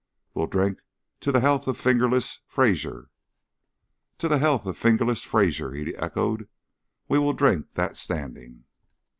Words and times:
"We'll 0.33 0.47
drink 0.47 0.79
to 1.19 1.31
the 1.31 1.41
health 1.41 1.67
of 1.67 1.77
'Fingerless' 1.77 2.39
Fraser." 2.47 3.11
"To 4.17 4.27
the 4.27 4.39
health 4.39 4.65
of 4.65 4.75
'Fingerless' 4.75 5.23
Fraser," 5.23 5.73
he 5.73 5.95
echoed. 5.95 6.49
"We 7.07 7.19
will 7.19 7.33
drink 7.33 7.73
that 7.73 7.97
standing." 7.97 8.63